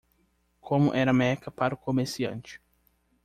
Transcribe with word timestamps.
como 0.59 0.95
era 0.95 1.13
Meca 1.13 1.51
para 1.51 1.75
o 1.75 1.77
comerciante. 1.77 2.59